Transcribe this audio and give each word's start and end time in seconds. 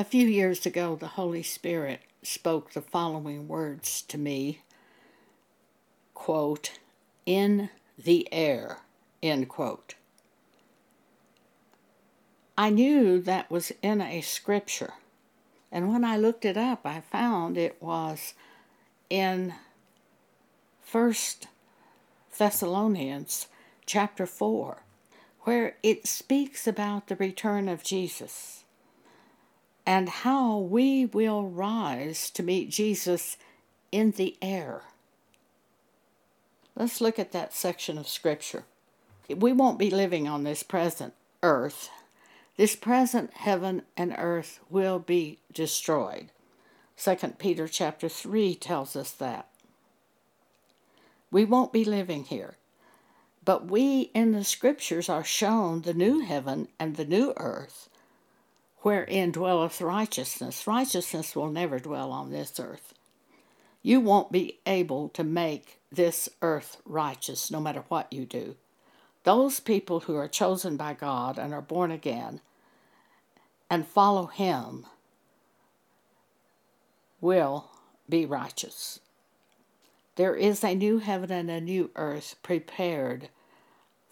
A 0.00 0.04
few 0.04 0.28
years 0.28 0.64
ago, 0.64 0.94
the 0.94 1.08
Holy 1.08 1.42
Spirit 1.42 2.02
spoke 2.22 2.70
the 2.70 2.80
following 2.80 3.48
words 3.48 4.00
to 4.02 4.16
me 4.16 4.60
quote, 6.14 6.78
in 7.26 7.68
the 7.98 8.28
air, 8.30 8.78
end 9.24 9.48
quote. 9.48 9.96
I 12.56 12.70
knew 12.70 13.20
that 13.22 13.50
was 13.50 13.72
in 13.82 14.00
a 14.00 14.20
scripture, 14.20 14.94
and 15.72 15.92
when 15.92 16.04
I 16.04 16.16
looked 16.16 16.44
it 16.44 16.56
up, 16.56 16.82
I 16.84 17.00
found 17.00 17.58
it 17.58 17.82
was 17.82 18.34
in 19.10 19.54
First 20.80 21.48
Thessalonians 22.36 23.48
chapter 23.84 24.26
4, 24.26 24.82
where 25.40 25.74
it 25.82 26.06
speaks 26.06 26.68
about 26.68 27.08
the 27.08 27.16
return 27.16 27.68
of 27.68 27.82
Jesus 27.82 28.62
and 29.88 30.10
how 30.10 30.58
we 30.58 31.06
will 31.06 31.48
rise 31.48 32.28
to 32.28 32.42
meet 32.42 32.68
Jesus 32.68 33.38
in 33.90 34.10
the 34.10 34.36
air. 34.42 34.82
Let's 36.76 37.00
look 37.00 37.18
at 37.18 37.32
that 37.32 37.54
section 37.54 37.96
of 37.96 38.06
Scripture. 38.06 38.64
We 39.34 39.54
won't 39.54 39.78
be 39.78 39.88
living 39.88 40.28
on 40.28 40.44
this 40.44 40.62
present 40.62 41.14
earth. 41.42 41.88
This 42.58 42.76
present 42.76 43.32
heaven 43.32 43.80
and 43.96 44.14
earth 44.18 44.60
will 44.68 44.98
be 44.98 45.38
destroyed. 45.54 46.32
2 47.02 47.16
Peter 47.38 47.66
chapter 47.66 48.10
3 48.10 48.56
tells 48.56 48.94
us 48.94 49.12
that. 49.12 49.48
We 51.30 51.46
won't 51.46 51.72
be 51.72 51.86
living 51.86 52.24
here. 52.24 52.56
But 53.42 53.70
we 53.70 54.10
in 54.12 54.32
the 54.32 54.44
scriptures 54.44 55.08
are 55.08 55.24
shown 55.24 55.80
the 55.80 55.94
new 55.94 56.20
heaven 56.20 56.68
and 56.78 56.96
the 56.96 57.06
new 57.06 57.32
earth, 57.38 57.88
wherein 58.82 59.32
dwelleth 59.32 59.80
righteousness. 59.80 60.66
Righteousness 60.66 61.34
will 61.34 61.50
never 61.50 61.78
dwell 61.78 62.12
on 62.12 62.30
this 62.30 62.58
earth. 62.58 62.94
You 63.82 64.00
won't 64.00 64.32
be 64.32 64.58
able 64.66 65.08
to 65.10 65.24
make 65.24 65.80
this 65.90 66.28
earth 66.42 66.78
righteous 66.84 67.50
no 67.50 67.60
matter 67.60 67.84
what 67.88 68.12
you 68.12 68.24
do. 68.24 68.56
Those 69.24 69.60
people 69.60 70.00
who 70.00 70.16
are 70.16 70.28
chosen 70.28 70.76
by 70.76 70.94
God 70.94 71.38
and 71.38 71.52
are 71.52 71.62
born 71.62 71.90
again 71.90 72.40
and 73.70 73.86
follow 73.86 74.26
Him 74.26 74.86
will 77.20 77.70
be 78.08 78.24
righteous. 78.24 79.00
There 80.16 80.34
is 80.34 80.64
a 80.64 80.74
new 80.74 80.98
heaven 80.98 81.30
and 81.30 81.50
a 81.50 81.60
new 81.60 81.90
earth 81.94 82.36
prepared 82.42 83.28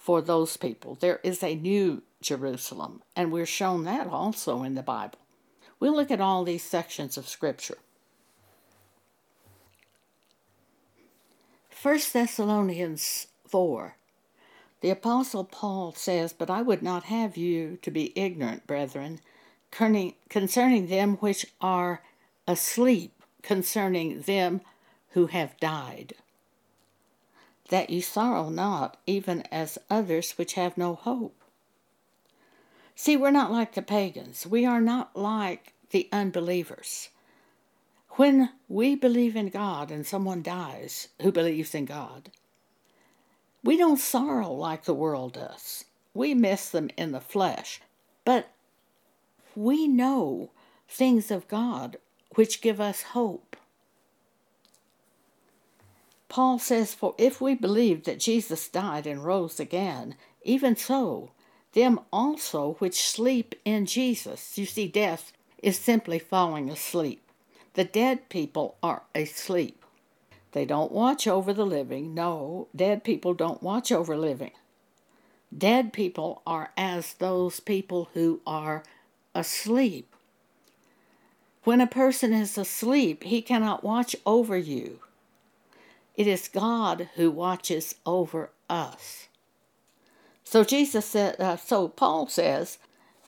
for 0.07 0.23
those 0.23 0.57
people. 0.57 0.95
There 0.95 1.19
is 1.25 1.43
a 1.43 1.57
new 1.57 2.01
Jerusalem, 2.23 3.03
and 3.17 3.33
we're 3.33 3.45
shown 3.45 3.83
that 3.85 4.07
also 4.07 4.63
in 4.63 4.77
the 4.77 4.83
Bible. 4.83 5.19
We'll 5.81 5.97
look 5.97 6.13
at 6.13 6.21
all 6.21 6.45
these 6.45 6.63
sections 6.63 7.17
of 7.19 7.27
Scripture. 7.29 7.79
1 11.83 11.99
Thessalonians 12.13 13.27
4. 13.49 13.97
The 14.81 14.91
Apostle 14.91 15.43
Paul 15.43 15.93
says, 15.97 16.33
But 16.33 16.51
I 16.51 16.63
would 16.63 16.85
not 16.85 17.05
have 17.05 17.37
you 17.37 17.77
to 17.83 17.91
be 17.91 18.17
ignorant, 18.17 18.65
brethren, 18.65 19.19
concerning 19.73 20.87
them 20.87 21.17
which 21.17 21.47
are 21.61 22.05
asleep, 22.47 23.13
concerning 23.43 24.21
them 24.21 24.61
who 25.11 25.27
have 25.27 25.59
died. 25.59 26.15
That 27.69 27.91
ye 27.91 28.01
sorrow 28.01 28.49
not, 28.49 28.97
even 29.07 29.43
as 29.51 29.79
others 29.91 30.33
which 30.33 30.55
have 30.55 30.79
no 30.79 30.95
hope. 30.95 31.35
See, 32.95 33.17
we're 33.17 33.31
not 33.31 33.53
like 33.53 33.75
the 33.75 33.83
pagans. 33.83 34.47
We 34.47 34.65
are 34.65 34.81
not 34.81 35.17
like 35.17 35.75
the 35.91 36.09
unbelievers. 36.13 37.11
When 38.11 38.51
we 38.69 38.95
believe 38.95 39.37
in 39.37 39.51
God 39.51 39.91
and 39.91 40.07
someone 40.07 40.43
dies 40.43 41.09
who 41.21 41.31
believes 41.31 41.75
in 41.75 41.85
God, 41.85 42.31
we 43.63 43.77
don't 43.77 43.99
sorrow 43.99 44.53
like 44.53 44.85
the 44.85 44.95
world 44.95 45.35
does. 45.35 45.85
We 46.15 46.33
miss 46.33 46.71
them 46.71 46.89
in 46.97 47.13
the 47.13 47.21
flesh. 47.21 47.81
But 48.25 48.49
we 49.55 49.87
know 49.87 50.51
things 50.89 51.31
of 51.31 51.49
God 51.49 51.99
which 52.37 52.63
give 52.63 52.81
us 52.81 53.03
hope. 53.03 53.57
Paul 56.37 56.59
says, 56.59 56.93
For 56.93 57.15
if 57.17 57.41
we 57.41 57.55
believe 57.55 58.05
that 58.05 58.21
Jesus 58.21 58.69
died 58.69 59.07
and 59.07 59.25
rose 59.25 59.59
again, 59.59 60.17
even 60.43 60.77
so, 60.77 61.31
them 61.73 61.99
also 62.13 62.75
which 62.75 63.09
sleep 63.09 63.55
in 63.65 63.87
Jesus. 63.87 64.59
You 64.59 64.67
see, 64.67 64.87
death 64.87 65.33
is 65.63 65.79
simply 65.79 66.19
falling 66.19 66.69
asleep. 66.69 67.27
The 67.73 67.85
dead 67.85 68.29
people 68.29 68.77
are 68.83 69.05
asleep. 69.15 69.83
They 70.53 70.67
don't 70.67 70.93
watch 70.93 71.27
over 71.27 71.55
the 71.55 71.65
living. 71.65 72.13
No, 72.13 72.69
dead 72.77 73.03
people 73.03 73.33
don't 73.33 73.63
watch 73.63 73.91
over 73.91 74.15
living. 74.15 74.53
Dead 75.57 75.91
people 75.91 76.43
are 76.47 76.71
as 76.77 77.15
those 77.15 77.61
people 77.61 78.11
who 78.13 78.43
are 78.47 78.83
asleep. 79.35 80.15
When 81.65 81.81
a 81.81 81.87
person 81.87 82.35
is 82.35 82.59
asleep, 82.59 83.25
he 83.25 83.41
cannot 83.41 83.83
watch 83.83 84.15
over 84.27 84.59
you. 84.59 84.99
It 86.17 86.27
is 86.27 86.49
God 86.49 87.11
who 87.17 87.31
watches 87.31 87.95
over 88.07 88.51
us. 88.71 89.29
So 90.45 90.65
Jesus 90.65 91.05
said, 91.05 91.41
uh, 91.41 91.57
so 91.57 91.89
Paul 91.89 92.29
says 92.29 92.79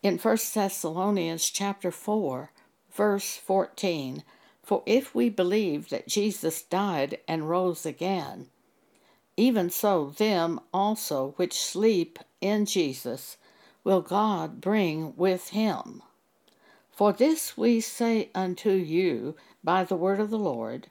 in 0.03 0.19
1 0.19 0.39
Thessalonians 0.55 1.51
chapter 1.51 1.91
4, 1.91 2.51
verse 2.93 3.37
14, 3.37 4.23
For 4.63 4.83
if 4.87 5.15
we 5.15 5.29
believe 5.29 5.91
that 5.91 6.09
Jesus 6.09 6.63
died 6.63 7.19
and 7.27 7.49
rose 7.49 7.85
again, 7.85 8.47
even 9.37 9.71
so 9.71 10.11
them 10.17 10.61
also 10.73 11.35
which 11.37 11.61
sleep 11.61 12.19
in 12.41 12.67
Jesus 12.67 13.37
will 13.85 14.01
God 14.01 14.61
bring 14.61 15.15
with 15.17 15.51
him. 15.51 16.03
For 16.91 17.13
this 17.13 17.57
we 17.57 17.81
say 17.81 18.31
unto 18.35 18.71
you 18.71 19.37
by 19.63 19.85
the 19.85 19.97
word 19.97 20.21
of 20.21 20.31
the 20.31 20.39
Lord, 20.39 20.89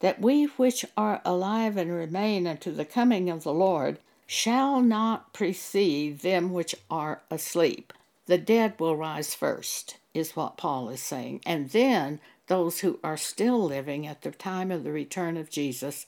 that 0.00 0.20
we 0.20 0.44
which 0.44 0.84
are 0.96 1.22
alive 1.24 1.76
and 1.76 1.90
remain 1.92 2.46
unto 2.46 2.72
the 2.72 2.84
coming 2.84 3.30
of 3.30 3.42
the 3.42 3.54
Lord 3.54 3.98
shall 4.26 4.80
not 4.80 5.32
precede 5.32 6.20
them 6.20 6.52
which 6.52 6.74
are 6.90 7.22
asleep. 7.30 7.92
The 8.26 8.38
dead 8.38 8.74
will 8.78 8.96
rise 8.96 9.34
first, 9.34 9.98
is 10.14 10.34
what 10.34 10.56
Paul 10.56 10.88
is 10.88 11.00
saying, 11.00 11.40
and 11.44 11.70
then 11.70 12.20
those 12.46 12.80
who 12.80 12.98
are 13.02 13.16
still 13.16 13.62
living 13.62 14.06
at 14.06 14.22
the 14.22 14.30
time 14.30 14.70
of 14.70 14.84
the 14.84 14.92
return 14.92 15.36
of 15.36 15.50
Jesus, 15.50 16.06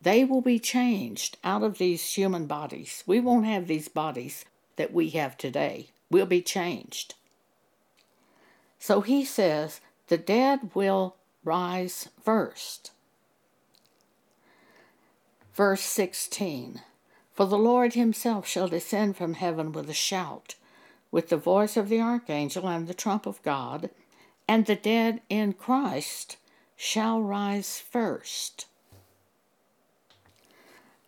they 0.00 0.24
will 0.24 0.40
be 0.40 0.58
changed 0.58 1.36
out 1.44 1.62
of 1.62 1.78
these 1.78 2.14
human 2.14 2.46
bodies. 2.46 3.04
We 3.06 3.20
won't 3.20 3.46
have 3.46 3.66
these 3.66 3.88
bodies 3.88 4.44
that 4.76 4.92
we 4.92 5.10
have 5.10 5.36
today. 5.36 5.88
We'll 6.10 6.26
be 6.26 6.42
changed. 6.42 7.14
So 8.78 9.00
he 9.00 9.24
says 9.24 9.80
the 10.08 10.18
dead 10.18 10.70
will 10.74 11.16
rise 11.44 12.08
first. 12.22 12.90
Verse 15.54 15.82
16 15.82 16.80
For 17.34 17.46
the 17.46 17.58
Lord 17.58 17.92
himself 17.92 18.46
shall 18.46 18.68
descend 18.68 19.16
from 19.16 19.34
heaven 19.34 19.72
with 19.72 19.90
a 19.90 19.94
shout, 19.94 20.54
with 21.10 21.28
the 21.28 21.36
voice 21.36 21.76
of 21.76 21.88
the 21.90 22.00
archangel 22.00 22.66
and 22.66 22.86
the 22.86 22.94
trump 22.94 23.26
of 23.26 23.42
God, 23.42 23.90
and 24.48 24.64
the 24.64 24.76
dead 24.76 25.20
in 25.28 25.52
Christ 25.52 26.38
shall 26.74 27.20
rise 27.20 27.78
first. 27.78 28.66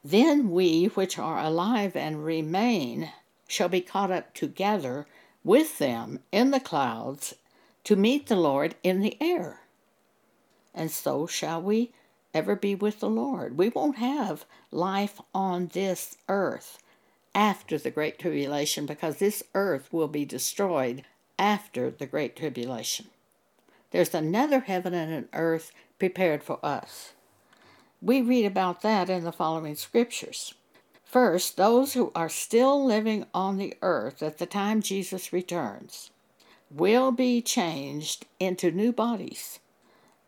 Then 0.05 0.51
we 0.51 0.87
which 0.87 1.19
are 1.19 1.41
alive 1.41 1.97
and 1.97 2.23
remain 2.23 3.13
shall 3.49 3.71
be 3.71 3.81
caught 3.81 4.11
up 4.11 4.35
together 4.35 5.07
with 5.43 5.79
them 5.79 6.21
in 6.31 6.51
the 6.51 6.61
clouds 6.61 7.35
to 7.85 7.97
meet 7.97 8.27
the 8.27 8.37
Lord 8.37 8.75
in 8.83 9.01
the 9.01 9.17
air. 9.23 9.61
And 10.75 10.91
so 10.91 11.27
shall 11.27 11.63
we 11.63 11.93
ever 12.35 12.57
be 12.57 12.75
with 12.75 13.01
the 13.01 13.09
Lord. 13.09 13.57
We 13.57 13.69
won't 13.69 13.97
have 13.99 14.45
life 14.71 15.21
on 15.35 15.69
this 15.73 16.19
earth 16.29 16.79
after 17.35 17.79
the 17.79 17.91
Great 17.91 18.19
Tribulation 18.19 18.87
because 18.87 19.17
this 19.17 19.43
earth 19.55 19.93
will 19.93 20.09
be 20.09 20.25
destroyed 20.25 21.05
after 21.39 21.91
the 21.91 22.07
Great 22.07 22.37
Tribulation. 22.37 23.07
There's 23.91 24.15
another 24.15 24.61
heaven 24.61 24.93
and 24.93 25.13
an 25.13 25.29
earth 25.33 25.73
prepared 25.99 26.43
for 26.43 26.59
us. 26.65 27.13
We 28.03 28.21
read 28.21 28.45
about 28.45 28.83
that 28.83 29.09
in 29.09 29.25
the 29.25 29.33
following 29.33 29.77
scriptures. 29.77 30.55
First, 31.05 31.57
those 31.57 31.95
who 31.95 32.11
are 32.15 32.29
still 32.29 32.85
living 32.85 33.27
on 33.33 33.57
the 33.57 33.75
earth 33.83 34.23
at 34.23 34.39
the 34.39 34.47
time 34.47 34.83
Jesus 34.83 35.33
returns 35.33 36.11
will 36.71 37.13
be 37.13 37.41
changed 37.41 38.27
into 38.41 38.73
new 38.73 38.93
bodies 38.93 39.61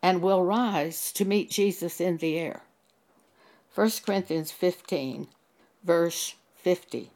and 0.06 0.22
will 0.22 0.44
rise 0.44 1.10
to 1.10 1.24
meet 1.24 1.50
Jesus 1.50 2.00
in 2.00 2.18
the 2.18 2.38
air. 2.38 2.62
1 3.74 3.90
Corinthians 4.06 4.52
15, 4.52 5.26
verse 5.82 6.36
50. 6.54 7.10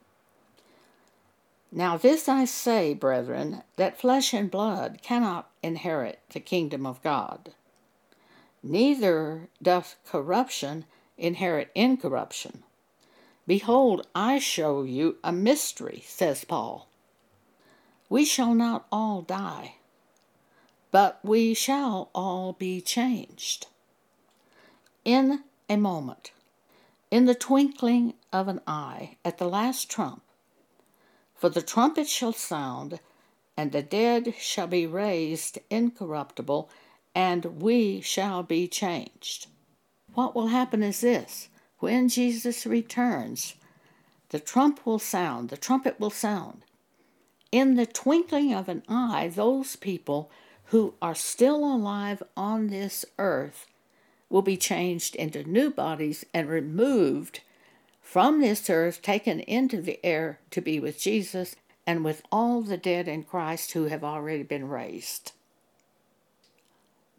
Now, 1.70 1.96
this 1.96 2.28
I 2.28 2.46
say, 2.46 2.92
brethren, 2.92 3.62
that 3.76 4.00
flesh 4.00 4.34
and 4.34 4.50
blood 4.50 4.98
cannot 5.02 5.48
inherit 5.62 6.18
the 6.30 6.40
kingdom 6.40 6.84
of 6.84 7.00
God, 7.00 7.50
neither 8.60 9.48
doth 9.62 9.94
corruption 10.04 10.84
inherit 11.16 11.70
incorruption. 11.76 12.64
Behold, 13.46 14.04
I 14.16 14.40
show 14.40 14.82
you 14.82 15.18
a 15.22 15.30
mystery, 15.30 16.02
says 16.04 16.44
Paul. 16.44 16.88
We 18.08 18.24
shall 18.24 18.52
not 18.52 18.88
all 18.90 19.22
die, 19.22 19.76
but 20.90 21.18
we 21.22 21.54
shall 21.54 22.10
all 22.14 22.52
be 22.52 22.80
changed. 22.80 23.66
In 25.04 25.44
a 25.68 25.76
moment, 25.76 26.32
in 27.10 27.26
the 27.26 27.34
twinkling 27.34 28.14
of 28.32 28.48
an 28.48 28.60
eye, 28.66 29.16
at 29.24 29.38
the 29.38 29.48
last 29.48 29.90
trump, 29.90 30.22
for 31.34 31.48
the 31.48 31.62
trumpet 31.62 32.08
shall 32.08 32.32
sound, 32.32 33.00
and 33.56 33.72
the 33.72 33.82
dead 33.82 34.34
shall 34.38 34.66
be 34.66 34.86
raised 34.86 35.58
incorruptible, 35.70 36.70
and 37.14 37.62
we 37.62 38.00
shall 38.00 38.42
be 38.42 38.68
changed. 38.68 39.46
What 40.14 40.34
will 40.34 40.48
happen 40.48 40.82
is 40.82 41.00
this 41.00 41.48
when 41.78 42.08
Jesus 42.08 42.66
returns, 42.66 43.54
the 44.28 44.40
trump 44.40 44.84
will 44.84 44.98
sound, 44.98 45.48
the 45.48 45.56
trumpet 45.56 45.98
will 45.98 46.10
sound. 46.10 46.62
In 47.50 47.74
the 47.74 47.86
twinkling 47.86 48.52
of 48.52 48.68
an 48.68 48.82
eye, 48.88 49.28
those 49.34 49.76
people 49.76 50.30
who 50.70 50.94
are 51.02 51.16
still 51.16 51.64
alive 51.64 52.22
on 52.36 52.68
this 52.68 53.04
earth 53.18 53.66
will 54.28 54.42
be 54.42 54.56
changed 54.56 55.16
into 55.16 55.42
new 55.42 55.68
bodies 55.68 56.24
and 56.32 56.48
removed 56.48 57.40
from 58.00 58.40
this 58.40 58.70
earth 58.70 59.02
taken 59.02 59.40
into 59.40 59.80
the 59.80 59.98
air 60.04 60.38
to 60.50 60.60
be 60.60 60.78
with 60.78 61.00
Jesus 61.00 61.56
and 61.86 62.04
with 62.04 62.22
all 62.30 62.62
the 62.62 62.76
dead 62.76 63.08
in 63.08 63.24
Christ 63.24 63.72
who 63.72 63.86
have 63.86 64.04
already 64.04 64.44
been 64.44 64.68
raised. 64.68 65.32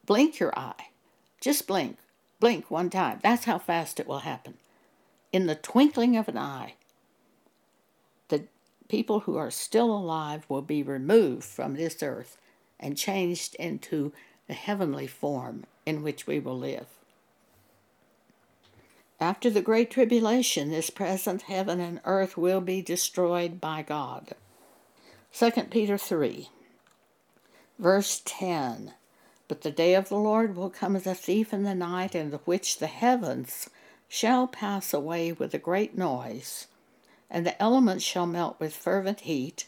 Blink 0.06 0.40
your 0.40 0.58
eye. 0.58 0.88
Just 1.42 1.68
blink. 1.68 1.98
Blink 2.40 2.72
one 2.72 2.90
time. 2.90 3.20
That's 3.22 3.46
how 3.46 3.60
fast 3.60 4.00
it 4.00 4.08
will 4.08 4.20
happen. 4.20 4.54
In 5.34 5.48
the 5.48 5.56
twinkling 5.56 6.16
of 6.16 6.30
an 6.30 6.38
eye, 6.38 6.76
the 8.30 8.46
people 8.88 9.22
who 9.22 9.36
are 9.36 9.52
still 9.52 9.92
alive 9.92 10.46
will 10.48 10.62
be 10.62 10.82
removed 10.84 11.44
from 11.44 11.76
this 11.76 12.02
earth 12.02 12.38
and 12.82 12.98
changed 12.98 13.56
into 13.56 14.12
the 14.48 14.54
heavenly 14.54 15.08
form 15.08 15.66
in 15.86 16.04
which 16.04 16.28
we 16.28 16.40
will 16.40 16.58
live. 16.58 16.88
After 19.20 19.52
the 19.52 19.62
Great 19.62 19.92
Tribulation, 19.92 20.72
this 20.72 20.90
present 20.90 21.44
heaven 21.44 21.80
and 21.80 22.02
earth 22.06 22.38
will 22.38 22.60
be 22.60 22.82
destroyed 22.82 23.62
by 23.62 23.84
God. 23.84 24.30
2 25.32 25.52
Peter 25.70 25.98
3, 25.98 26.50
verse 27.78 28.22
10 28.26 28.94
But 29.48 29.62
the 29.62 29.72
day 29.72 29.94
of 29.94 30.10
the 30.10 30.18
Lord 30.18 30.56
will 30.56 30.72
come 30.72 30.96
as 30.96 31.06
a 31.06 31.14
thief 31.14 31.54
in 31.54 31.64
the 31.64 31.76
night, 31.76 32.16
in 32.16 32.32
which 32.46 32.80
the 32.80 32.88
heavens 32.88 33.70
shall 34.08 34.48
pass 34.48 34.94
away 34.94 35.32
with 35.32 35.54
a 35.54 35.60
great 35.60 35.96
noise, 35.96 36.68
and 37.30 37.46
the 37.46 37.62
elements 37.62 38.04
shall 38.04 38.26
melt 38.26 38.60
with 38.60 38.76
fervent 38.76 39.22
heat. 39.22 39.68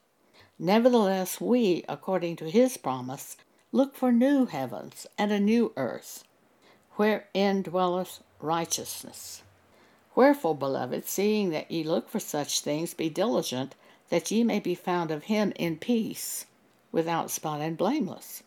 Nevertheless, 0.63 1.41
we, 1.41 1.83
according 1.89 2.35
to 2.35 2.47
his 2.47 2.77
promise, 2.77 3.35
look 3.71 3.95
for 3.95 4.11
new 4.11 4.45
heavens 4.45 5.07
and 5.17 5.31
a 5.31 5.39
new 5.39 5.73
earth, 5.75 6.23
wherein 6.97 7.63
dwelleth 7.63 8.19
righteousness. 8.39 9.41
Wherefore, 10.13 10.55
beloved, 10.55 11.07
seeing 11.07 11.49
that 11.49 11.71
ye 11.71 11.83
look 11.83 12.09
for 12.09 12.19
such 12.19 12.59
things, 12.61 12.93
be 12.93 13.09
diligent 13.09 13.73
that 14.09 14.29
ye 14.29 14.43
may 14.43 14.59
be 14.59 14.75
found 14.75 15.09
of 15.09 15.23
him 15.23 15.51
in 15.55 15.77
peace, 15.77 16.45
without 16.91 17.31
spot 17.31 17.59
and 17.59 17.75
blameless. 17.75 18.43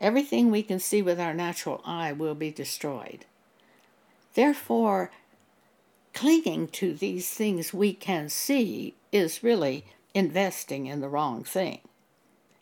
Everything 0.00 0.50
we 0.50 0.64
can 0.64 0.80
see 0.80 1.00
with 1.00 1.20
our 1.20 1.32
natural 1.32 1.80
eye 1.84 2.10
will 2.12 2.34
be 2.34 2.50
destroyed. 2.50 3.24
Therefore, 4.34 5.12
clinging 6.12 6.66
to 6.68 6.92
these 6.92 7.30
things 7.30 7.72
we 7.72 7.92
can 7.92 8.28
see 8.28 8.94
is 9.12 9.44
really 9.44 9.84
investing 10.14 10.86
in 10.86 11.00
the 11.00 11.08
wrong 11.08 11.44
thing. 11.44 11.80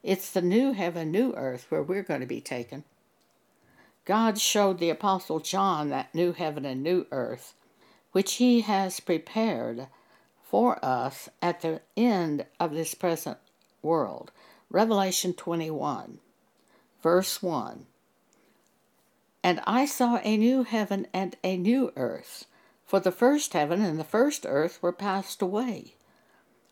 It's 0.03 0.31
the 0.31 0.43
new 0.43 0.73
heaven, 0.73 1.11
new 1.11 1.33
earth 1.35 1.67
where 1.69 1.83
we're 1.83 2.03
going 2.03 2.21
to 2.21 2.27
be 2.27 2.41
taken. 2.41 2.85
God 4.05 4.39
showed 4.39 4.79
the 4.79 4.91
Apostle 4.91 5.41
John 5.41 5.91
that 5.91 6.15
new 6.15 6.33
heaven 6.33 6.65
and 6.65 6.83
new 6.83 7.07
earth, 7.11 7.55
which 8.13 8.35
he 8.35 8.63
has 8.63 8.99
prepared 8.99 9.89
for 10.43 10.85
us 10.85 11.29
at 11.41 11.61
the 11.61 11.81
end 11.97 12.47
of 12.59 12.73
this 12.73 12.95
present 12.95 13.39
world. 13.83 14.33
Revelation 14.69 15.33
21, 15.33 16.19
verse 17.03 17.43
1. 17.43 17.87
And 19.43 19.61
I 19.67 19.85
saw 19.85 20.19
a 20.23 20.37
new 20.37 20.65
heaven 20.65 21.07
and 21.13 21.37
a 21.45 21.57
new 21.57 21.93
earth, 21.97 22.47
for 22.85 23.01
the 23.01 23.13
first 23.13 23.53
heaven 23.53 23.83
and 23.83 23.99
the 23.99 24.05
first 24.05 24.45
earth 24.49 24.83
were 24.83 24.93
passed 24.93 25.41
away, 25.41 25.95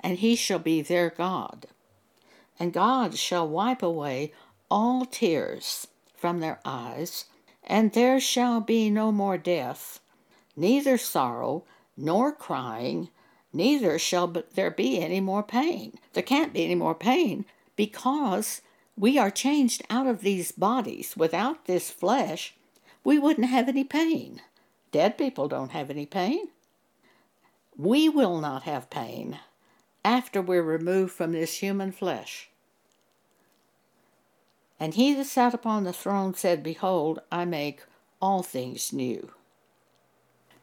and 0.00 0.18
he 0.18 0.36
shall 0.36 0.58
be 0.58 0.80
their 0.80 1.10
God. 1.10 1.66
And 2.58 2.72
God 2.72 3.16
shall 3.16 3.48
wipe 3.48 3.82
away 3.82 4.32
all 4.70 5.04
tears 5.04 5.86
from 6.16 6.40
their 6.40 6.60
eyes, 6.64 7.26
and 7.64 7.92
there 7.92 8.20
shall 8.20 8.60
be 8.60 8.90
no 8.90 9.12
more 9.12 9.38
death, 9.38 10.00
neither 10.56 10.98
sorrow, 10.98 11.64
nor 11.96 12.32
crying, 12.32 13.08
neither 13.52 13.98
shall 13.98 14.26
there 14.54 14.70
be 14.70 15.00
any 15.00 15.20
more 15.20 15.42
pain. 15.42 15.98
There 16.12 16.22
can't 16.22 16.52
be 16.52 16.64
any 16.64 16.74
more 16.74 16.94
pain 16.94 17.44
because 17.76 18.62
we 18.96 19.18
are 19.18 19.30
changed 19.30 19.82
out 19.88 20.06
of 20.06 20.22
these 20.22 20.52
bodies. 20.52 21.16
Without 21.16 21.66
this 21.66 21.90
flesh, 21.90 22.54
we 23.04 23.18
wouldn't 23.18 23.48
have 23.48 23.68
any 23.68 23.84
pain. 23.84 24.42
Dead 24.90 25.16
people 25.16 25.48
don't 25.48 25.70
have 25.70 25.90
any 25.90 26.06
pain. 26.06 26.48
We 27.76 28.08
will 28.08 28.40
not 28.40 28.64
have 28.64 28.90
pain 28.90 29.38
after 30.04 30.40
we're 30.40 30.62
removed 30.62 31.12
from 31.12 31.32
this 31.32 31.58
human 31.58 31.92
flesh. 31.92 32.48
And 34.80 34.94
he 34.94 35.12
that 35.14 35.26
sat 35.26 35.54
upon 35.54 35.84
the 35.84 35.92
throne 35.92 36.34
said, 36.34 36.62
Behold, 36.62 37.20
I 37.32 37.44
make 37.44 37.82
all 38.20 38.42
things 38.42 38.92
new. 38.92 39.32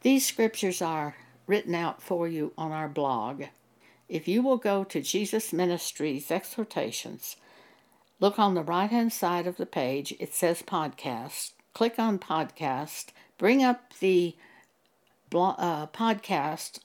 These 0.01 0.25
scriptures 0.25 0.81
are 0.81 1.15
written 1.47 1.75
out 1.75 2.01
for 2.01 2.27
you 2.27 2.53
on 2.57 2.71
our 2.71 2.87
blog. 2.87 3.43
If 4.07 4.27
you 4.27 4.41
will 4.41 4.57
go 4.57 4.83
to 4.83 5.01
Jesus 5.01 5.51
Ministries 5.51 6.31
Exhortations, 6.31 7.37
look 8.19 8.37
on 8.37 8.53
the 8.53 8.63
right 8.63 8.89
hand 8.89 9.11
side 9.11 9.47
of 9.47 9.57
the 9.57 9.65
page, 9.65 10.13
it 10.19 10.33
says 10.33 10.61
podcast. 10.61 11.51
Click 11.73 11.99
on 11.99 12.19
podcast, 12.19 13.07
bring 13.37 13.63
up 13.63 13.93
the 13.99 14.35
uh, 15.33 15.87
podcast 15.87 16.79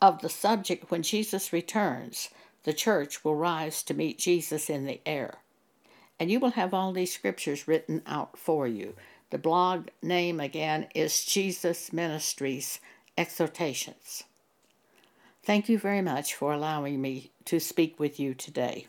of 0.00 0.20
the 0.20 0.28
subject 0.28 0.90
when 0.90 1.02
Jesus 1.02 1.52
returns. 1.52 2.30
The 2.64 2.72
church 2.72 3.24
will 3.24 3.36
rise 3.36 3.82
to 3.84 3.94
meet 3.94 4.18
Jesus 4.18 4.68
in 4.68 4.86
the 4.86 5.00
air 5.06 5.38
and 6.20 6.30
you 6.30 6.38
will 6.38 6.50
have 6.50 6.74
all 6.74 6.92
these 6.92 7.12
scriptures 7.12 7.66
written 7.66 8.02
out 8.06 8.38
for 8.38 8.68
you. 8.68 8.94
The 9.30 9.38
blog 9.38 9.88
name 10.02 10.38
again 10.38 10.86
is 10.94 11.24
Jesus 11.24 11.94
Ministries 11.94 12.78
Exhortations. 13.16 14.24
Thank 15.42 15.70
you 15.70 15.78
very 15.78 16.02
much 16.02 16.34
for 16.34 16.52
allowing 16.52 17.00
me 17.00 17.30
to 17.46 17.58
speak 17.58 17.98
with 17.98 18.20
you 18.20 18.34
today. 18.34 18.86